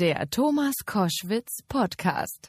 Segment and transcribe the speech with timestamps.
[0.00, 2.48] Der Thomas Koschwitz Podcast.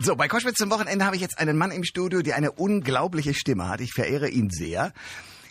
[0.00, 3.32] So, bei Koschwitz zum Wochenende habe ich jetzt einen Mann im Studio, der eine unglaubliche
[3.32, 3.80] Stimme hat.
[3.82, 4.92] Ich verehre ihn sehr.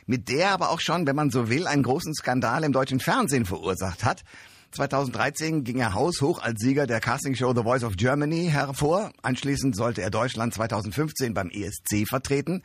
[0.05, 3.46] Mit der aber auch schon, wenn man so will, einen großen Skandal im deutschen Fernsehen
[3.46, 4.25] verursacht hat.
[4.71, 9.13] 2013 ging er haushoch als Sieger der Castingshow The Voice of Germany hervor.
[9.21, 12.61] Anschließend sollte er Deutschland 2015 beim ESC vertreten,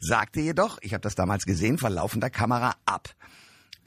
[0.00, 3.14] sagte jedoch, ich habe das damals gesehen, vor laufender Kamera ab.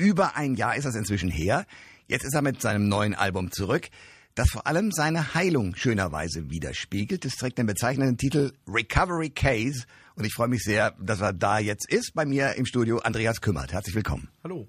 [0.02, 1.68] Über ein Jahr ist das inzwischen her.
[2.08, 3.88] Jetzt ist er mit seinem neuen Album zurück,
[4.34, 7.24] das vor allem seine Heilung schönerweise widerspiegelt.
[7.24, 9.86] Es trägt den bezeichnenden Titel Recovery Case
[10.16, 12.16] und ich freue mich sehr, dass er da jetzt ist.
[12.16, 13.74] Bei mir im Studio Andreas Kümmert.
[13.74, 14.30] Herzlich willkommen.
[14.44, 14.68] Hallo.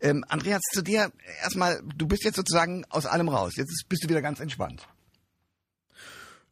[0.00, 1.12] Ähm, Andreas, zu dir
[1.44, 3.52] erstmal, du bist jetzt sozusagen aus allem raus.
[3.54, 4.84] Jetzt bist du wieder ganz entspannt.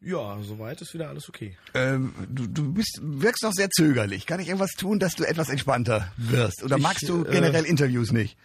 [0.01, 1.57] Ja, soweit ist wieder alles okay.
[1.75, 4.27] Ähm, du, du bist, wirkst noch sehr zögerlich.
[4.27, 6.63] Kann ich irgendwas tun, dass du etwas entspannter wirst?
[6.63, 8.37] Oder Ich, magst du äh, generell Interviews nicht?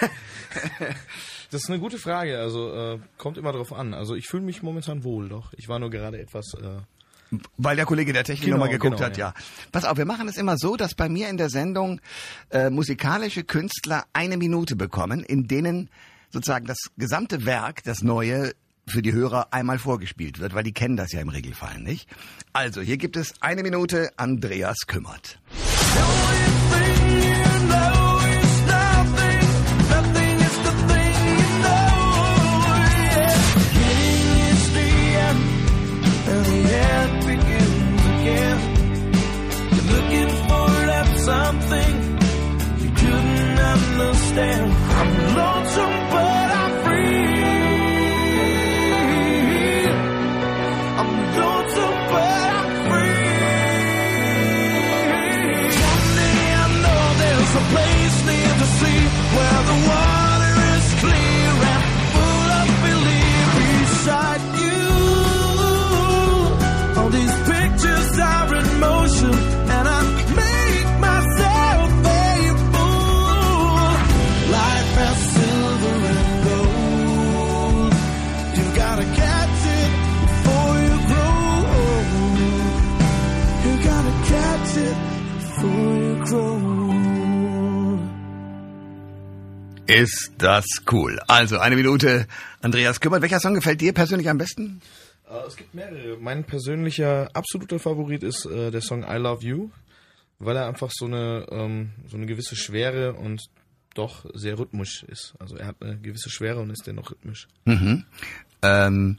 [1.50, 3.94] Das ist eine gute Frage, also äh, kommt immer drauf an.
[3.94, 5.52] Also ich fühle mich momentan wohl, doch.
[5.56, 6.54] Ich war nur gerade etwas...
[6.54, 9.28] Äh, Weil der Kollege der Technik Genau, nochmal geguckt genau, hat, ja.
[9.28, 9.34] ja.
[9.70, 12.00] Pass auf, wir machen es immer so, dass bei mir in der Sendung
[12.50, 15.88] äh, musikalische Künstler eine Minute bekommen, in denen
[16.30, 18.52] sozusagen das gesamte Werk, das neue,
[18.88, 22.08] für die Hörer einmal vorgespielt wird, weil die kennen das ja im Regelfall nicht.
[22.52, 25.38] Also, hier gibt es eine Minute Andreas Kümmert.
[41.26, 42.06] Something.
[89.96, 91.18] Ist das cool.
[91.26, 92.26] Also, eine Minute
[92.60, 93.22] Andreas Kümmert.
[93.22, 94.82] Welcher Song gefällt dir persönlich am besten?
[95.28, 96.18] äh, es gibt mehrere.
[96.18, 99.70] Mein persönlicher absoluter Favorit ist äh, der Song I Love You,
[100.38, 103.42] weil er einfach so eine, ähm, so eine gewisse Schwere und
[103.94, 105.32] doch sehr rhythmisch ist.
[105.38, 107.48] Also er hat eine gewisse Schwere und ist dennoch rhythmisch.
[108.62, 109.18] Ähm,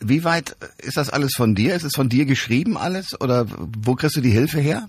[0.00, 1.74] wie weit ist das alles von dir?
[1.74, 3.20] Ist es von dir geschrieben alles?
[3.20, 4.88] Oder wo kriegst du die Hilfe her?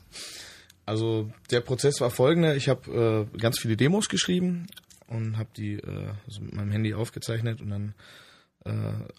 [0.85, 2.55] Also der Prozess war folgender.
[2.55, 4.67] Ich habe äh, ganz viele Demos geschrieben
[5.07, 7.94] und habe die äh, also mit meinem Handy aufgezeichnet und dann
[8.66, 8.72] äh,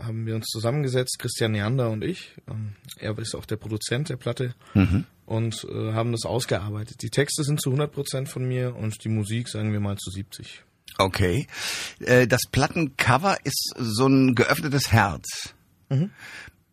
[0.03, 2.33] haben wir uns zusammengesetzt, Christian Neander und ich.
[2.49, 4.55] Ähm, er ist auch der Produzent der Platte
[5.27, 7.03] und äh, haben das ausgearbeitet.
[7.03, 10.65] Die Texte sind zu 100% von mir und die Musik, sagen wir mal, zu 70.
[10.99, 11.47] Okay.
[12.01, 15.55] Äh, Das Plattencover ist so ein geöffnetes Herz.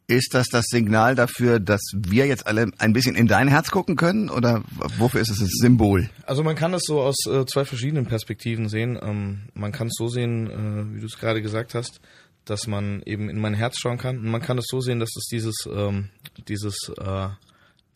[0.08, 3.96] Ist das das Signal dafür, dass wir jetzt alle ein bisschen in dein Herz gucken
[3.96, 4.30] können?
[4.30, 4.64] Oder
[4.98, 6.10] wofür ist es das Symbol?
[6.28, 9.00] Also man kann das so aus äh, zwei verschiedenen Perspektiven sehen.
[9.02, 12.02] Ähm, man kann es so sehen, äh, wie du es gerade gesagt hast,
[12.46, 14.20] dass man eben in mein Herz schauen kann.
[14.20, 16.10] Und man kann es so sehen, dass es dieses, ähm,
[16.48, 17.30] dieses, äh,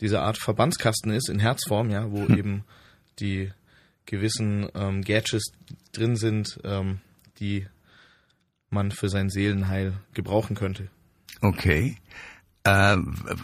[0.01, 2.63] diese Art Verbandskasten ist in Herzform, ja, wo eben
[3.19, 3.51] die
[4.07, 5.51] gewissen ähm, Gadgets
[5.91, 7.01] drin sind, ähm,
[7.39, 7.67] die
[8.71, 10.89] man für sein Seelenheil gebrauchen könnte.
[11.41, 11.97] Okay.
[12.63, 12.97] Äh,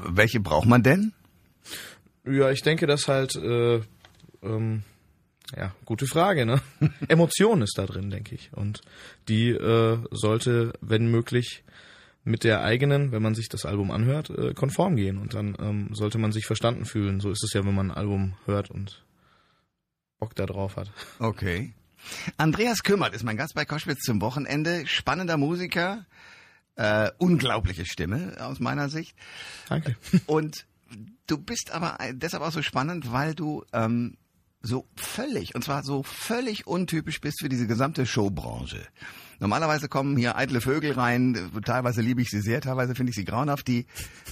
[0.05, 1.13] welche braucht man denn?
[2.25, 3.81] Ja, ich denke, dass halt, äh,
[4.41, 4.83] ähm,
[5.55, 6.61] ja, gute Frage, ne?
[7.07, 8.51] Emotion ist da drin, denke ich.
[8.53, 8.81] Und
[9.27, 11.63] die äh, sollte, wenn möglich,
[12.25, 15.19] mit der eigenen, wenn man sich das Album anhört, äh, konform gehen.
[15.19, 17.19] Und dann ähm, sollte man sich verstanden fühlen.
[17.19, 19.05] So ist es ja, wenn man ein Album hört und
[20.19, 20.91] Bock da drauf hat.
[21.19, 21.73] Okay.
[22.37, 24.87] Andreas Kümmert ist mein Gast bei Koschwitz zum Wochenende.
[24.87, 26.05] Spannender Musiker,
[26.75, 29.15] äh, unglaubliche Stimme aus meiner Sicht.
[29.69, 29.95] Danke.
[30.25, 30.65] Und
[31.27, 34.17] du bist aber deshalb auch so spannend, weil du ähm,
[34.65, 38.87] so völlig, und zwar so völlig untypisch bist für diese gesamte Showbranche.
[39.39, 43.25] Normalerweise kommen hier eitle Vögel rein, teilweise liebe ich sie sehr, teilweise finde ich sie
[43.25, 43.85] grauenhaft, die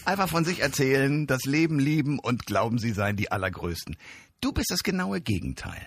[0.06, 3.96] einfach von sich erzählen, das Leben lieben und glauben, sie seien die Allergrößten.
[4.42, 5.86] Du bist das genaue Gegenteil.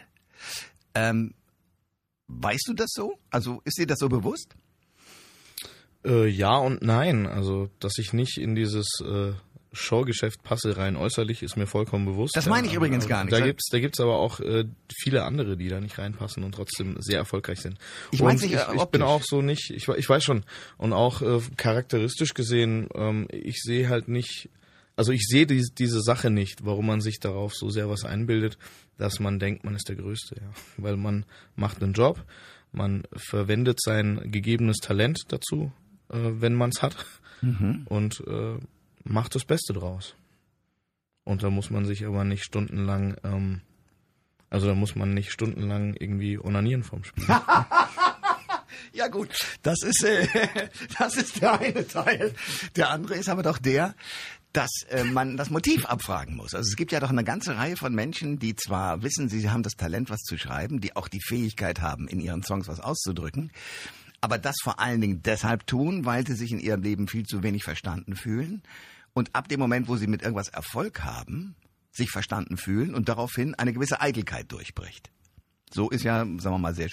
[0.95, 1.35] Ähm,
[2.29, 3.19] weißt du das so?
[3.31, 4.55] Also ist dir das so bewusst?
[6.07, 7.27] Äh, ja und nein.
[7.27, 9.33] Also, dass ich nicht in dieses äh,
[9.77, 12.37] Showgeschäft passe rein äußerlich, ist mir vollkommen bewusst.
[12.37, 13.33] Das meine ich Ja, übrigens gar nicht.
[13.33, 14.65] Da gibt's, da gibt's aber auch äh,
[14.95, 17.79] viele andere, die da nicht reinpassen und trotzdem sehr erfolgreich sind.
[18.11, 20.45] Ich Und mein's nicht, ich, äh, ich bin auch so nicht, ich, ich weiß schon.
[20.79, 24.49] Und auch äh, charakteristisch gesehen, ähm, ich sehe halt nicht,
[24.97, 28.59] also ich sehe diese, diese Sache nicht, warum man sich darauf so sehr was einbildet,
[28.97, 30.37] dass man denkt, man ist der Größte.
[30.41, 30.51] Ja.
[30.79, 32.25] Weil man macht einen Job,
[32.73, 35.73] man verwendet sein gegebenes Talent dazu,
[36.11, 37.07] äh, wenn man es hat,
[37.87, 38.59] und äh,
[39.05, 40.15] macht das Beste draus.
[41.25, 43.61] Und da muss man sich aber nicht stundenlang, ähm,
[44.49, 47.27] also da muss man nicht stundenlang irgendwie onanieren vom Spiel.
[48.93, 49.29] Ja gut,
[49.63, 50.27] das ist, äh,
[50.99, 52.33] das ist der eine Teil.
[52.77, 53.95] Der andere ist aber doch der,
[54.53, 56.55] dass äh, man das Motiv abfragen muss.
[56.55, 59.63] Also es gibt ja doch eine ganze Reihe von Menschen, die zwar wissen, sie haben
[59.63, 63.51] das Talent, was zu schreiben, die auch die Fähigkeit haben, in ihren Songs was auszudrücken,
[64.21, 67.43] aber das vor allen Dingen deshalb tun, weil sie sich in ihrem Leben viel zu
[67.43, 68.63] wenig verstanden fühlen
[69.15, 71.57] und ab dem Moment, wo sie mit irgendwas Erfolg haben,
[71.91, 75.11] sich verstanden fühlen und daraufhin eine gewisse Eitelkeit durchbricht.
[75.73, 76.89] So ist ja, sagen wir mal, sehr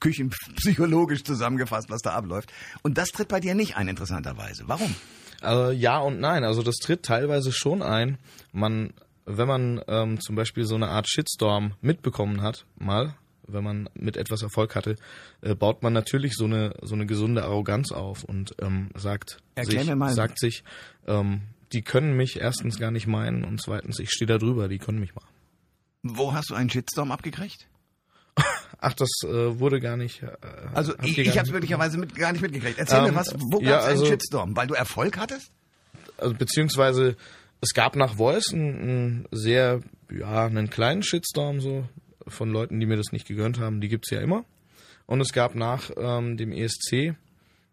[0.00, 2.52] küchenpsychologisch zusammengefasst, was da abläuft.
[2.82, 4.64] Und das tritt bei dir nicht ein, interessanterweise.
[4.66, 4.94] Warum?
[5.42, 6.44] Äh, ja und nein.
[6.44, 8.18] Also das tritt teilweise schon ein.
[8.52, 8.92] Man,
[9.24, 13.14] wenn man ähm, zum Beispiel so eine Art Shitstorm mitbekommen hat, mal,
[13.52, 14.96] wenn man mit etwas Erfolg hatte,
[15.42, 19.80] äh, baut man natürlich so eine so eine gesunde Arroganz auf und ähm, sagt Erklär
[19.80, 20.12] sich, mir mal.
[20.14, 20.64] sagt sich,
[21.06, 21.42] ähm,
[21.72, 24.98] die können mich erstens gar nicht meinen und zweitens, ich stehe da drüber, die können
[25.00, 25.24] mich mal.
[26.02, 27.68] Wo hast du einen Shitstorm abgekriegt?
[28.80, 30.22] Ach, das äh, wurde gar nicht.
[30.22, 30.28] Äh,
[30.72, 32.78] Also ich, ich habe es möglicherweise mit, gar nicht mitgekriegt.
[32.78, 34.56] Erzähl Ähm, mir was, wo gab es ja, einen also- Shitstorm?
[34.56, 35.52] Weil du Erfolg hattest?
[36.16, 37.16] also beziehungsweise
[37.62, 39.80] es gab nach Voice einen, einen sehr,
[40.10, 41.84] ja, einen kleinen Shitstorm so
[42.30, 43.80] von Leuten, die mir das nicht gegönnt haben.
[43.80, 44.44] Die gibt's ja immer.
[45.06, 47.14] Und es gab nach ähm, dem ESC,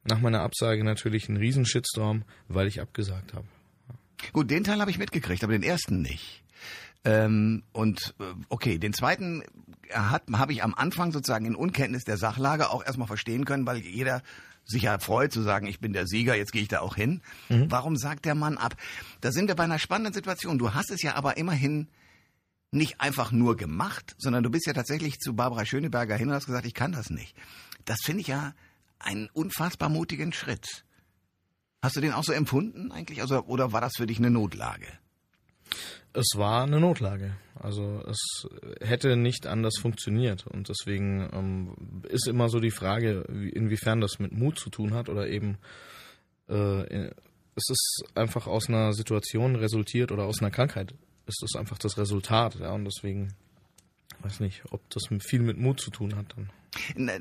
[0.03, 3.45] nach meiner Absage natürlich einen riesen Shitstorm, weil ich abgesagt habe.
[4.33, 6.43] Gut, den Teil habe ich mitgekriegt, aber den ersten nicht.
[7.05, 9.43] Ähm, und äh, okay, den zweiten
[9.91, 13.77] hat habe ich am Anfang sozusagen in Unkenntnis der Sachlage auch erstmal verstehen können, weil
[13.77, 14.23] jeder
[14.65, 17.21] sich ja freut zu sagen, ich bin der Sieger, jetzt gehe ich da auch hin.
[17.69, 18.75] Warum sagt der Mann ab?
[19.21, 20.57] Da sind wir bei einer spannenden Situation.
[20.57, 21.87] Du hast es ja aber immerhin
[22.77, 26.45] nicht einfach nur gemacht, sondern du bist ja tatsächlich zu Barbara Schöneberger hin und hast
[26.45, 27.35] gesagt, ich kann das nicht.
[27.85, 28.53] Das finde ich ja
[28.99, 30.85] einen unfassbar mutigen Schritt.
[31.81, 33.21] Hast du den auch so empfunden eigentlich?
[33.21, 34.87] Also, oder war das für dich eine Notlage?
[36.13, 37.35] Es war eine Notlage.
[37.55, 38.47] Also es
[38.81, 40.47] hätte nicht anders funktioniert.
[40.47, 44.93] Und deswegen ähm, ist immer so die Frage, wie- inwiefern das mit Mut zu tun
[44.93, 45.57] hat oder eben
[46.49, 47.11] äh,
[47.55, 50.93] es ist einfach aus einer Situation resultiert oder aus einer Krankheit
[51.27, 52.55] ist das einfach das Resultat.
[52.55, 53.33] Ja, und deswegen
[54.21, 56.49] weiß nicht, ob das viel mit Mut zu tun hat dann.
[56.95, 57.13] Na,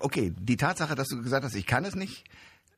[0.00, 2.24] Okay, die Tatsache, dass du gesagt hast, ich kann es nicht,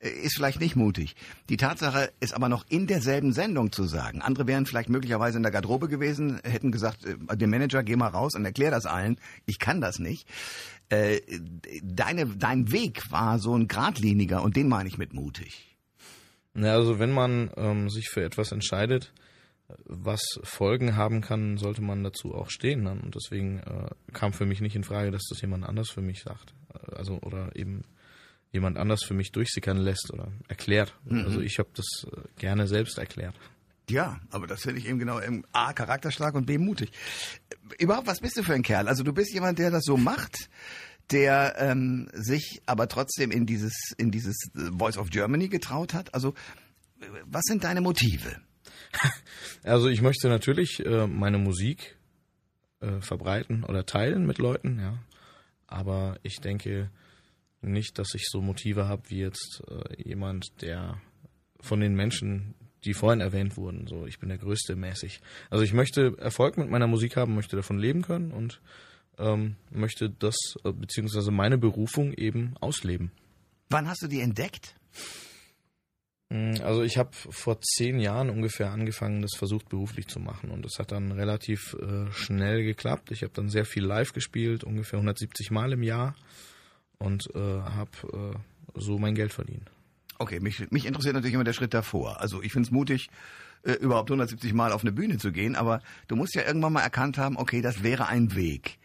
[0.01, 1.17] äh, ist vielleicht nicht mutig.
[1.49, 4.23] Die Tatsache ist aber noch in derselben Sendung zu sagen.
[4.23, 8.09] Andere wären vielleicht möglicherweise in der Garderobe gewesen, hätten gesagt, äh, dem Manager, geh mal
[8.09, 9.19] raus und erklär das allen.
[9.47, 10.27] Ich kann das nicht.
[10.89, 11.21] Äh,
[11.83, 15.77] Deine, dein Weg war so ein geradliniger und den meine ich mit mutig.
[16.55, 19.13] Ja, also wenn man ähm, sich für etwas entscheidet,
[19.85, 22.85] was Folgen haben kann, sollte man dazu auch stehen.
[22.85, 23.01] Dann.
[23.01, 26.23] Und deswegen äh, kam für mich nicht in Frage, dass das jemand anders für mich
[26.23, 26.55] sagt.
[26.73, 27.83] Äh, Also oder eben
[28.53, 30.95] jemand anders für mich durchsickern lässt oder erklärt.
[31.11, 33.35] Also ich habe das äh, gerne selbst erklärt.
[33.91, 36.91] Ja, aber das finde ich eben genau im A, charakterstark und B, mutig.
[37.51, 38.89] Äh, Überhaupt, was bist du für ein Kerl?
[38.89, 40.49] Also du bist jemand, der das so macht,
[41.11, 46.15] der ähm, sich aber trotzdem in dieses, in dieses Voice of Germany getraut hat.
[46.15, 46.35] Also
[47.27, 48.41] was sind deine Motive?
[49.63, 51.97] Also ich möchte natürlich äh, meine Musik
[52.81, 54.99] äh, verbreiten oder teilen mit Leuten, ja.
[55.67, 56.91] Aber ich denke
[57.61, 61.01] nicht, dass ich so Motive habe wie jetzt äh, jemand, der
[61.61, 65.21] von den Menschen, die vorhin erwähnt wurden, so ich bin der Größte mäßig.
[65.51, 68.61] Also ich möchte Erfolg mit meiner Musik haben, möchte davon leben können und
[69.19, 73.11] ähm, möchte das äh, beziehungsweise meine Berufung eben ausleben.
[73.69, 74.77] Wann hast du die entdeckt?
[76.31, 80.65] Mm, Also ich habe vor zehn Jahren ungefähr angefangen, das versucht beruflich zu machen und
[80.65, 83.11] das hat dann relativ äh, schnell geklappt.
[83.13, 86.15] Ich habe dann sehr viel live gespielt, ungefähr 170 Mal im Jahr
[86.99, 88.35] und äh, habe
[88.75, 89.71] äh, so mein Geld verdient.
[90.19, 92.21] Okay, mich, mich interessiert natürlich immer der Schritt davor.
[92.21, 93.09] Also ich finde es mutig,
[93.63, 96.81] äh, überhaupt 170 Mal auf eine Bühne zu gehen, aber du musst ja irgendwann mal
[96.83, 98.79] erkannt haben, okay, das wäre ein Weg.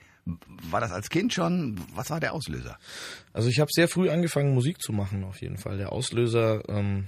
[0.70, 1.80] War das als Kind schon?
[1.96, 2.78] Was war der Auslöser?
[3.34, 5.78] Also ich habe sehr früh angefangen, Musik zu machen, auf jeden Fall.
[5.78, 7.08] Der Auslöser ähm,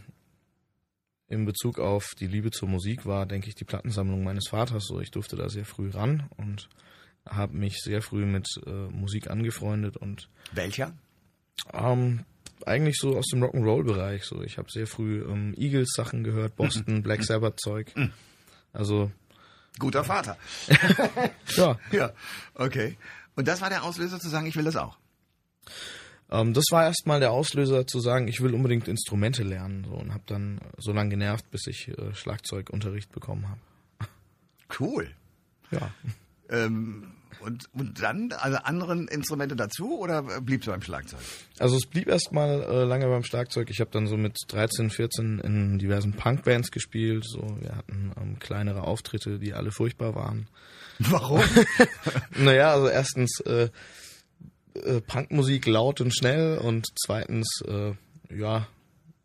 [1.28, 4.86] in Bezug auf die Liebe zur Musik war, denke ich, die Plattensammlung meines Vaters.
[4.86, 6.70] So, ich durfte da sehr früh ran und
[7.28, 10.94] habe mich sehr früh mit äh, Musik angefreundet und Welcher?
[11.72, 12.26] Ähm,
[12.66, 14.26] eigentlich so aus dem Rock'n'Roll-Bereich.
[14.26, 17.94] So, ich habe sehr früh ähm, Eagles-Sachen gehört, Boston, Black Sabbath-Zeug.
[18.74, 19.12] Also
[19.80, 20.38] Guter Vater.
[21.58, 22.14] ja, ja,
[22.54, 22.98] okay.
[23.36, 24.98] Und das war der Auslöser zu sagen, ich will das auch.
[26.34, 29.86] Ähm, das war erstmal der Auslöser zu sagen, ich will unbedingt Instrumente lernen.
[29.88, 33.60] So, und habe dann so lange genervt, bis ich äh, Schlagzeugunterricht bekommen habe.
[34.80, 35.12] Cool.
[35.70, 35.92] Ja.
[36.50, 41.20] Ähm, und, und dann, also anderen Instrumente dazu oder bliebst du beim Schlagzeug?
[41.60, 43.70] Also es blieb erstmal äh, lange beim Schlagzeug.
[43.70, 47.26] Ich habe dann so mit 13, 14 in diversen Punkbands gespielt.
[47.28, 50.48] So, wir hatten ähm, kleinere Auftritte, die alle furchtbar waren.
[51.00, 51.42] Warum?
[52.38, 53.70] Naja, also erstens äh,
[54.76, 57.94] äh, Punkmusik laut und schnell und zweitens, äh,
[58.36, 58.68] ja,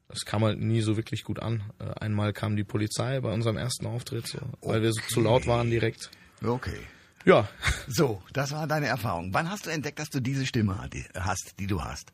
[0.08, 1.62] das kam halt nie so wirklich gut an.
[1.78, 5.46] Äh, einmal kam die Polizei bei unserem ersten Auftritt, so, weil wir so zu laut
[5.46, 6.10] waren direkt.
[6.44, 6.78] okay.
[7.24, 7.48] Ja,
[7.88, 9.34] So, das war deine Erfahrung.
[9.34, 10.78] Wann hast du entdeckt, dass du diese Stimme
[11.14, 12.12] hast, die du hast?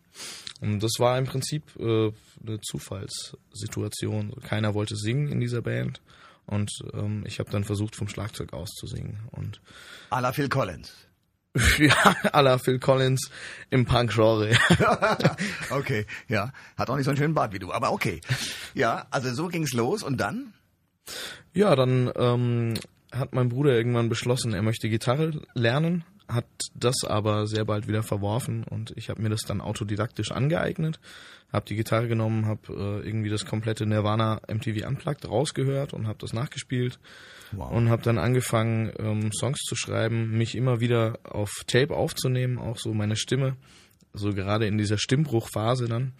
[0.60, 2.10] und das war im Prinzip äh,
[2.42, 4.32] eine Zufallssituation.
[4.42, 6.00] Keiner wollte singen in dieser Band
[6.46, 9.20] und ähm, ich habe dann versucht, vom Schlagzeug aus zu singen.
[9.30, 9.60] Und
[10.10, 10.92] A la Phil Collins.
[11.78, 13.30] ja, à la Phil Collins
[13.70, 14.50] im Punk-Genre.
[15.70, 16.52] okay, ja.
[16.76, 18.20] Hat auch nicht so einen schönen Bart wie du, aber okay.
[18.74, 20.52] Ja, also so ging's los und dann?
[21.52, 22.74] Ja, dann ähm,
[23.12, 28.02] hat mein Bruder irgendwann beschlossen, er möchte Gitarre lernen, hat das aber sehr bald wieder
[28.02, 30.98] verworfen und ich habe mir das dann autodidaktisch angeeignet,
[31.52, 36.18] habe die Gitarre genommen, habe äh, irgendwie das komplette Nirvana MTV Unplugged rausgehört und habe
[36.20, 36.98] das nachgespielt
[37.52, 37.70] Wow.
[37.70, 42.78] und habe dann angefangen ähm, Songs zu schreiben, mich immer wieder auf Tape aufzunehmen, auch
[42.78, 43.56] so meine Stimme,
[44.12, 46.14] so gerade in dieser Stimmbruchphase dann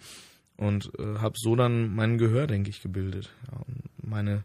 [0.55, 4.43] und äh, habe so dann mein Gehör, denke ich, gebildet ja, und meine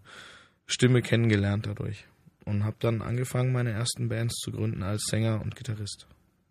[0.67, 2.07] Stimme kennengelernt dadurch
[2.45, 6.07] und habe dann angefangen, meine ersten Bands zu gründen als Sänger und Gitarrist.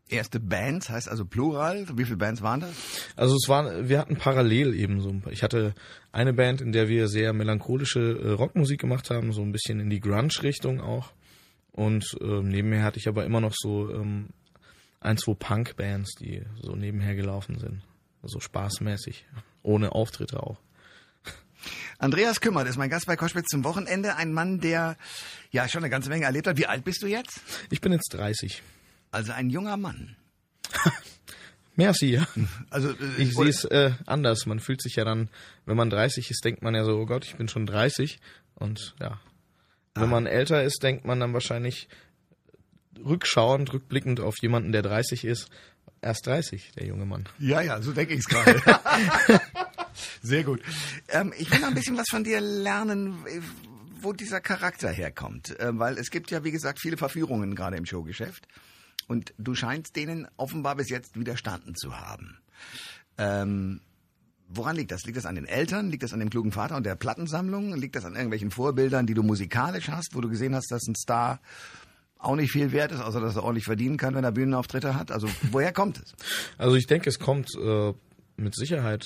[0.08, 1.86] Erste Bands heißt also Plural.
[1.96, 2.72] Wie viele Bands waren das?
[3.16, 5.10] Also es war, wir hatten parallel eben so.
[5.10, 5.76] ein paar- Ich hatte
[6.12, 9.92] eine Band, in der wir sehr melancholische äh, Rockmusik gemacht haben, so ein bisschen in
[9.92, 11.12] die Grunge-Richtung auch.
[11.72, 14.30] Und ähm, nebenher hatte ich aber immer noch so ähm,
[15.00, 17.84] ein, zwei Punk-Bands, die so nebenher gelaufen sind.
[18.24, 19.26] So spaßmäßig,
[19.62, 20.58] ohne Auftritte auch.
[22.00, 24.16] Andreas Kümmert ist mein Gast bei Koschwitz zum Wochenende.
[24.16, 24.96] Ein Mann, der
[25.52, 26.58] ja schon eine ganze Menge erlebt hat.
[26.58, 27.42] Wie alt bist du jetzt?
[27.70, 28.64] Ich bin jetzt 30.
[29.12, 30.16] Also ein junger Mann.
[31.76, 32.26] Merci, ja.
[32.70, 34.46] Also äh, Ich sehe es äh, anders.
[34.46, 35.30] Man fühlt sich ja dann,
[35.66, 38.20] wenn man 30 ist, denkt man ja so, oh Gott, ich bin schon 30.
[38.56, 39.20] Und ja,
[39.96, 41.90] wenn man älter ist, denkt man dann wahrscheinlich
[43.04, 45.50] rückschauend, rückblickend auf jemanden, der 30 ist,
[46.02, 47.28] erst 30, der junge Mann.
[47.40, 48.62] Ja, ja, so denke ich es gerade.
[50.22, 50.62] Sehr gut.
[51.10, 53.42] Ähm, ich will noch ein bisschen was von dir lernen, äh,
[54.02, 55.60] wo dieser Charakter herkommt.
[55.60, 58.48] Äh, weil es gibt ja, wie gesagt, viele Verführungen gerade im Showgeschäft.
[59.08, 62.38] Und du scheinst denen offenbar bis jetzt widerstanden zu haben.
[63.18, 63.82] Ähm,
[64.48, 65.04] woran liegt das?
[65.04, 65.90] Liegt das an den Eltern?
[65.90, 67.74] Liegt das an dem klugen Vater und der Plattensammlung?
[67.76, 70.96] Liegt das an irgendwelchen Vorbildern, die du musikalisch hast, wo du gesehen hast, dass ein
[70.96, 71.40] Star
[72.20, 75.12] auch nicht viel wert ist, außer dass er ordentlich verdienen kann, wenn er Bühnenauftritte hat?
[75.12, 76.16] Also woher kommt es?
[76.58, 77.94] Also ich denke, es kommt äh,
[78.40, 79.06] mit Sicherheit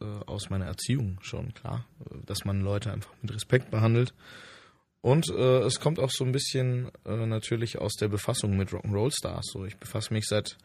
[0.00, 4.14] äh, aus meiner Erziehung schon, klar, äh, dass man Leute einfach mit Respekt behandelt.
[5.00, 9.46] Und äh, es kommt auch so ein bisschen äh, natürlich aus der Befassung mit Rock'n'Roll-Stars.
[9.52, 10.56] So, ich befasse mich seit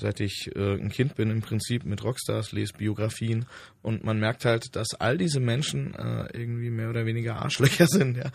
[0.00, 3.46] seit ich äh, ein Kind bin im Prinzip mit Rockstars, lese Biografien
[3.82, 8.16] und man merkt halt, dass all diese Menschen äh, irgendwie mehr oder weniger Arschlöcher sind,
[8.16, 8.30] ja.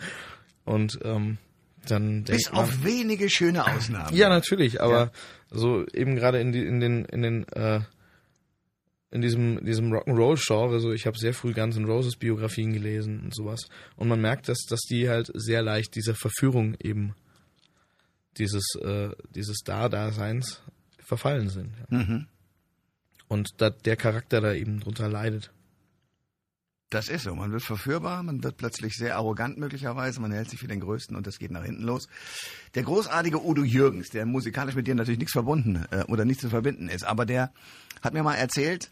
[0.66, 1.38] Und ähm,
[1.88, 4.14] dann Bis man, auf wenige schöne Ausnahmen.
[4.14, 5.10] ja, natürlich, aber Ja.
[5.50, 7.80] so eben gerade in, die, in den in den äh,
[9.14, 13.20] in diesem diesem Rock'n'Roll Genre, so ich habe sehr früh Guns N' Roses Biografien gelesen
[13.20, 17.14] und sowas und man merkt, dass dass die halt sehr leicht dieser Verführung eben
[18.36, 20.62] dieses äh, dieses Da-Daseins
[20.98, 21.74] verfallen sind.
[21.90, 21.98] Ja.
[21.98, 22.26] Mhm.
[23.28, 25.52] Und da der Charakter da eben drunter leidet.
[26.90, 27.34] Das ist so.
[27.34, 31.16] Man wird verführbar, man wird plötzlich sehr arrogant möglicherweise, man hält sich für den Größten
[31.16, 32.08] und das geht nach hinten los.
[32.74, 36.50] Der großartige Udo Jürgens, der musikalisch mit dir natürlich nichts verbunden äh, oder nichts zu
[36.50, 37.52] verbinden ist, aber der
[38.02, 38.90] hat mir mal erzählt,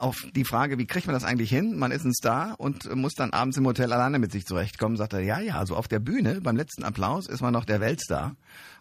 [0.00, 1.76] auf die Frage, wie kriegt man das eigentlich hin?
[1.76, 5.12] Man ist ein Star und muss dann abends im Hotel alleine mit sich zurechtkommen, sagt
[5.12, 8.36] er, ja, ja, also auf der Bühne, beim letzten Applaus ist man noch der Weltstar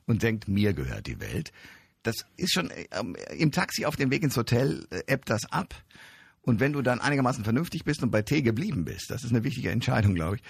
[0.06, 1.52] und denkt, mir gehört die Welt.
[2.04, 5.76] Das ist schon äh, ähm, im Taxi auf dem Weg ins Hotel äh, das ab.
[6.42, 9.44] Und wenn du dann einigermaßen vernünftig bist und bei T geblieben bist, das ist eine
[9.44, 10.42] wichtige Entscheidung, glaube ich,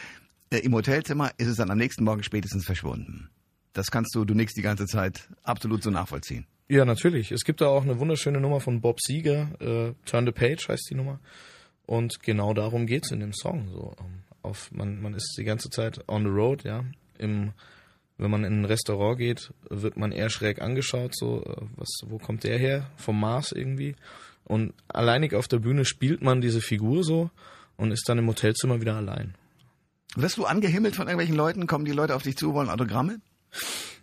[0.52, 3.30] äh, im Hotelzimmer ist es dann am nächsten Morgen spätestens verschwunden.
[3.74, 6.46] Das kannst du, du nix die ganze Zeit absolut so nachvollziehen.
[6.72, 7.32] Ja, natürlich.
[7.32, 10.88] Es gibt da auch eine wunderschöne Nummer von Bob Seger, äh, Turn the Page heißt
[10.92, 11.20] die Nummer.
[11.88, 13.70] Und genau darum geht's in dem Song.
[13.74, 16.86] So, ähm, auf, man, man ist die ganze Zeit on the road, ja,
[17.18, 17.54] im
[18.20, 22.20] Wenn man in ein Restaurant geht, wird man eher schräg angeschaut, so, äh, was, wo
[22.20, 22.92] kommt der her?
[22.98, 23.96] Vom Mars irgendwie.
[24.44, 27.32] Und alleinig auf der Bühne spielt man diese Figur so
[27.78, 29.34] und ist dann im Hotelzimmer wieder allein.
[30.16, 31.66] Wirst du angehimmelt von irgendwelchen Leuten?
[31.66, 33.22] Kommen die Leute auf dich zu, wollen Autogramme?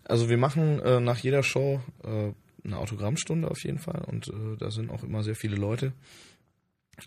[0.05, 2.33] Also wir machen äh, nach jeder Show äh,
[2.67, 5.93] eine Autogrammstunde auf jeden Fall und äh, da sind auch immer sehr viele Leute.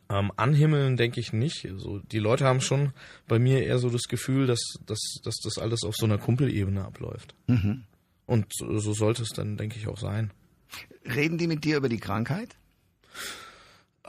[0.10, 1.66] Ähm, anhimmeln denke ich nicht.
[1.66, 2.94] Also die Leute haben schon
[3.28, 6.84] bei mir eher so das Gefühl, dass, dass, dass das alles auf so einer Kumpelebene
[6.86, 7.34] abläuft.
[7.48, 7.86] Mhm.
[8.26, 10.32] Und so so sollte es dann, denke ich, auch sein.
[11.04, 12.56] Reden die mit dir über die Krankheit?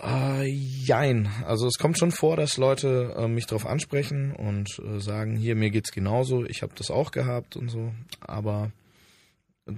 [0.03, 1.31] Äh, jein.
[1.47, 5.57] Also es kommt schon vor, dass Leute äh, mich darauf ansprechen und äh, sagen, hier,
[5.57, 7.93] mir geht's genauso, ich habe das auch gehabt und so.
[8.21, 8.73] Aber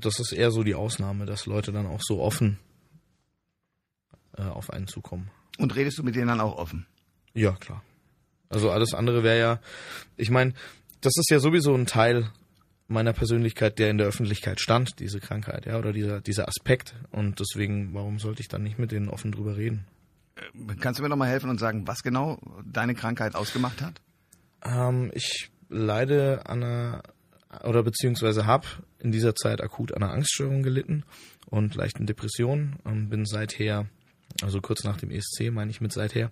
[0.01, 2.59] das ist eher so die Ausnahme, dass Leute dann auch so offen
[4.37, 5.31] äh, auf einen zukommen.
[5.59, 6.87] Und redest du mit denen dann auch offen?
[7.35, 7.83] Ja, klar.
[8.49, 9.61] Also alles andere wäre ja,
[10.17, 10.53] ich meine,
[11.01, 12.31] das ist ja sowieso ein Teil
[12.89, 16.95] meiner Persönlichkeit, der in der Öffentlichkeit stand, diese Krankheit, ja, oder dieser, dieser Aspekt.
[17.11, 19.87] Und deswegen, warum sollte ich dann nicht mit denen offen drüber reden?
[20.81, 24.01] Kannst du mir noch mal helfen und sagen, was genau deine Krankheit ausgemacht hat?
[24.65, 27.03] Ähm, ich leide an einer,
[27.65, 28.67] oder beziehungsweise habe
[28.99, 31.05] in dieser Zeit akut an einer Angststörung gelitten
[31.47, 32.77] und leichten Depressionen.
[32.87, 33.89] Ähm, bin seither,
[34.43, 36.31] also kurz nach dem ESC meine ich mit seither,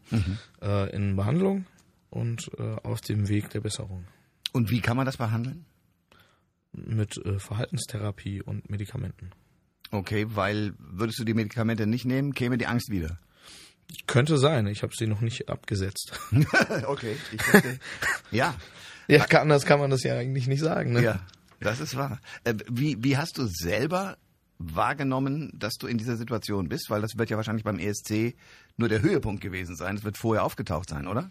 [0.62, 1.66] äh, in Behandlung
[2.10, 4.06] und äh, auf dem Weg der Besserung.
[4.52, 5.64] Und wie kann man das behandeln?
[6.72, 9.30] Mit äh, Verhaltenstherapie und Medikamenten.
[9.90, 13.18] Okay, weil würdest du die Medikamente nicht nehmen, käme die Angst wieder.
[14.06, 16.12] Könnte sein, ich habe sie noch nicht abgesetzt.
[16.86, 17.80] okay, ich verstehe.
[18.30, 18.54] ja,
[19.10, 20.92] ja, kann, anders kann man das ja eigentlich nicht sagen.
[20.92, 21.02] Ne?
[21.02, 21.20] ja,
[21.60, 22.20] das ist wahr.
[22.44, 24.16] Äh, wie, wie hast du selber
[24.58, 26.90] wahrgenommen, dass du in dieser Situation bist?
[26.90, 28.34] Weil das wird ja wahrscheinlich beim ESC
[28.76, 29.96] nur der Höhepunkt gewesen sein.
[29.96, 31.30] Es wird vorher aufgetaucht sein, oder?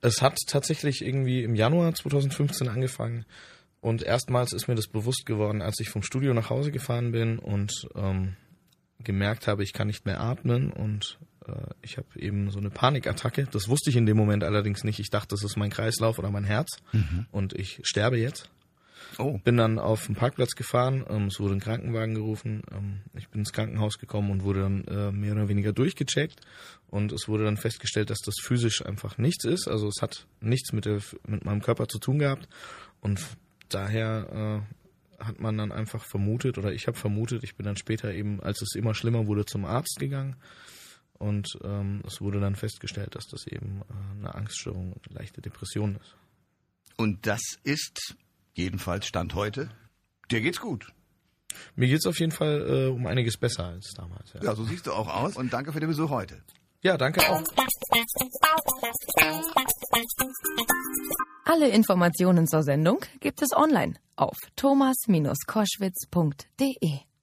[0.00, 3.24] Es hat tatsächlich irgendwie im Januar 2015 angefangen
[3.84, 7.38] und erstmals ist mir das bewusst geworden, als ich vom Studio nach Hause gefahren bin
[7.38, 8.34] und ähm,
[9.02, 11.18] gemerkt habe, ich kann nicht mehr atmen und
[11.82, 13.46] ich habe eben so eine Panikattacke.
[13.50, 14.98] Das wusste ich in dem Moment allerdings nicht.
[14.98, 16.78] Ich dachte, das ist mein Kreislauf oder mein Herz.
[17.32, 18.50] Und ich sterbe jetzt.
[19.18, 23.28] Oh, Bin dann auf den Parkplatz gefahren, ähm, es wurde ein Krankenwagen gerufen, ähm, ich
[23.28, 26.40] bin ins Krankenhaus gekommen und wurde dann äh, mehr oder weniger durchgecheckt.
[26.88, 30.72] Und es wurde dann festgestellt, dass das physisch einfach nichts ist, also es hat nichts
[30.72, 32.48] mit, der, mit meinem Körper zu tun gehabt.
[33.00, 33.20] Und
[33.68, 34.64] daher
[35.20, 38.42] äh, hat man dann einfach vermutet oder ich habe vermutet, ich bin dann später eben,
[38.42, 40.36] als es immer schlimmer wurde, zum Arzt gegangen
[41.24, 45.40] und ähm, es wurde dann festgestellt, dass das eben äh, eine Angststörung und eine leichte
[45.40, 46.14] Depression ist.
[46.96, 48.14] und das ist
[48.54, 49.70] jedenfalls Stand heute.
[50.30, 50.92] Dir geht's gut.
[51.76, 54.32] Mir geht's auf jeden Fall äh, um einiges besser als damals.
[54.34, 55.36] Ja, Ja, so siehst du auch aus.
[55.36, 56.42] Und danke für den Besuch heute.
[56.82, 57.42] ja danke auch.
[61.44, 67.13] Alle Informationen zur Sendung gibt es online auf thomas-koschwitz.de.